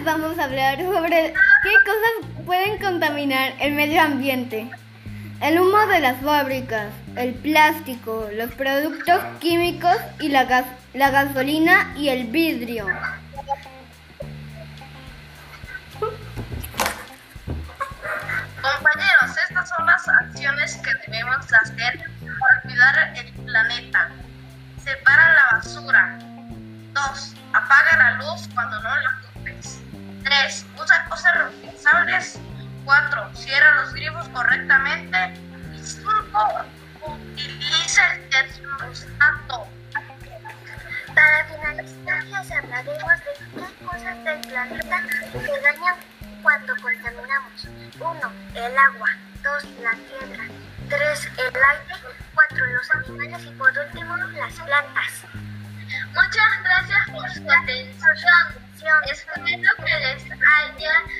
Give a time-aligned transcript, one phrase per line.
[0.00, 4.70] vamos a hablar sobre qué cosas pueden contaminar el medio ambiente.
[5.40, 11.92] El humo de las fábricas, el plástico, los productos químicos y la, gas la gasolina
[11.96, 12.86] y el vidrio.
[18.62, 24.08] Compañeros, estas son las acciones que debemos hacer para cuidar el planeta.
[24.82, 26.18] Separa la basura.
[26.92, 27.34] 2.
[27.52, 29.21] Apaga la luz cuando no la.
[30.32, 30.66] 3.
[30.80, 32.38] Usa cosas reutilizables.
[32.84, 33.30] 4.
[33.34, 35.34] Cierra los grifos correctamente.
[35.74, 36.64] Y 5.
[37.06, 39.68] Utiliza el termostato.
[41.14, 45.96] Para finalizar, les hablaremos de qué cosas del planeta se dañan
[46.42, 47.68] cuando contaminamos.
[48.00, 48.32] 1.
[48.54, 49.10] El agua.
[49.42, 49.64] 2.
[49.82, 50.44] La tierra.
[50.88, 51.28] 3.
[51.36, 51.94] El aire.
[52.34, 52.66] 4.
[52.66, 53.44] Los animales.
[53.44, 55.12] Y por último, las plantas.
[56.14, 58.52] Muchas gracias por su atención.
[59.10, 60.84] Espero que les 爱你